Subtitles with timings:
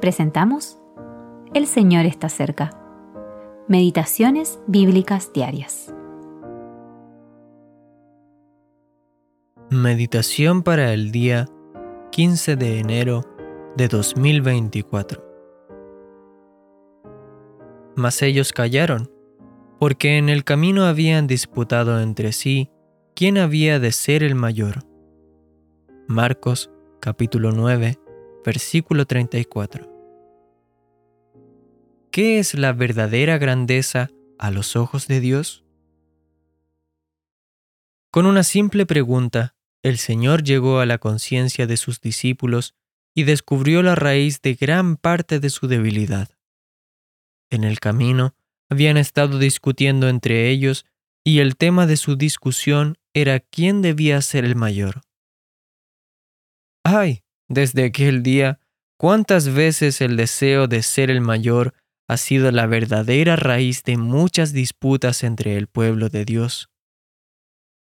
[0.00, 0.78] presentamos
[1.54, 2.70] El Señor está cerca.
[3.68, 5.92] Meditaciones bíblicas diarias.
[9.70, 11.46] Meditación para el día
[12.12, 13.24] 15 de enero
[13.76, 15.24] de 2024.
[17.96, 19.10] Mas ellos callaron,
[19.78, 22.70] porque en el camino habían disputado entre sí
[23.14, 24.84] quién había de ser el mayor.
[26.06, 27.98] Marcos capítulo 9,
[28.46, 29.92] versículo 34.
[32.12, 35.64] ¿Qué es la verdadera grandeza a los ojos de Dios?
[38.12, 42.76] Con una simple pregunta, el Señor llegó a la conciencia de sus discípulos
[43.14, 46.30] y descubrió la raíz de gran parte de su debilidad.
[47.50, 48.36] En el camino
[48.70, 50.86] habían estado discutiendo entre ellos
[51.24, 55.02] y el tema de su discusión era quién debía ser el mayor.
[56.84, 57.25] ¡Ay!
[57.48, 58.60] Desde aquel día,
[58.98, 61.74] cuántas veces el deseo de ser el mayor
[62.08, 66.70] ha sido la verdadera raíz de muchas disputas entre el pueblo de Dios.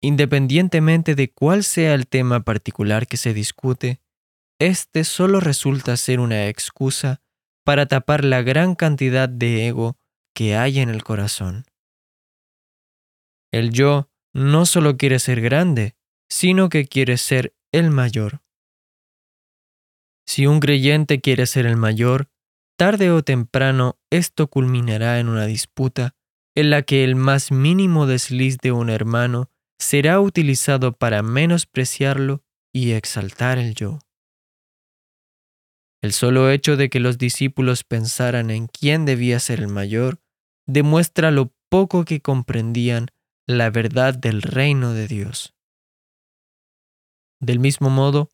[0.00, 4.00] Independientemente de cuál sea el tema particular que se discute,
[4.60, 7.20] este solo resulta ser una excusa
[7.64, 9.96] para tapar la gran cantidad de ego
[10.34, 11.64] que hay en el corazón.
[13.52, 15.96] El yo no solo quiere ser grande,
[16.28, 18.40] sino que quiere ser el mayor.
[20.28, 22.28] Si un creyente quiere ser el mayor,
[22.76, 26.14] tarde o temprano esto culminará en una disputa
[26.54, 32.42] en la que el más mínimo desliz de un hermano será utilizado para menospreciarlo
[32.74, 34.00] y exaltar el yo.
[36.02, 40.20] El solo hecho de que los discípulos pensaran en quién debía ser el mayor
[40.66, 43.06] demuestra lo poco que comprendían
[43.46, 45.54] la verdad del reino de Dios.
[47.40, 48.28] Del mismo modo,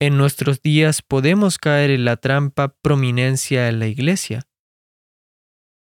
[0.00, 4.48] en nuestros días podemos caer en la trampa prominencia en la iglesia.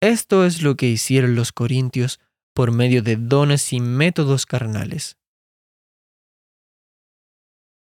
[0.00, 2.18] Esto es lo que hicieron los corintios
[2.54, 5.16] por medio de dones y métodos carnales.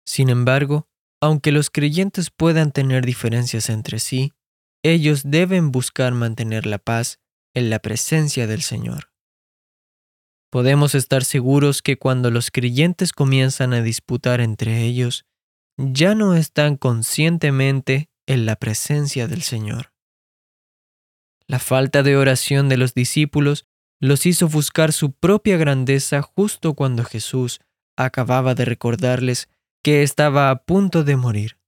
[0.07, 0.89] Sin embargo,
[1.21, 4.33] aunque los creyentes puedan tener diferencias entre sí,
[4.83, 7.19] ellos deben buscar mantener la paz
[7.55, 9.13] en la presencia del Señor.
[10.51, 15.27] Podemos estar seguros que cuando los creyentes comienzan a disputar entre ellos,
[15.79, 19.93] ya no están conscientemente en la presencia del Señor.
[21.47, 23.65] La falta de oración de los discípulos
[24.01, 27.61] los hizo buscar su propia grandeza justo cuando Jesús
[27.97, 29.49] acababa de recordarles
[29.83, 31.59] que estaba a punto de morir.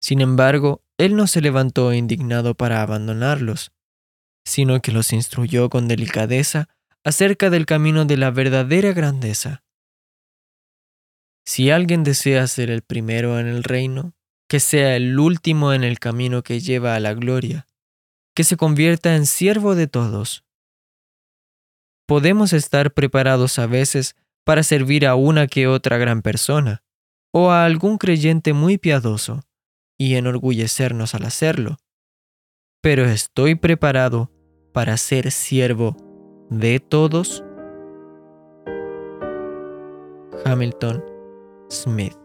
[0.00, 3.72] Sin embargo, Él no se levantó indignado para abandonarlos,
[4.44, 6.68] sino que los instruyó con delicadeza
[7.04, 9.62] acerca del camino de la verdadera grandeza.
[11.44, 14.14] Si alguien desea ser el primero en el reino,
[14.48, 17.66] que sea el último en el camino que lleva a la gloria,
[18.34, 20.44] que se convierta en siervo de todos.
[22.06, 24.14] Podemos estar preparados a veces
[24.44, 26.82] para servir a una que otra gran persona,
[27.32, 29.42] o a algún creyente muy piadoso,
[29.98, 31.78] y enorgullecernos al hacerlo.
[32.80, 34.30] Pero estoy preparado
[34.72, 35.96] para ser siervo
[36.50, 37.44] de todos.
[40.44, 41.11] Hamilton
[41.72, 42.21] Smith.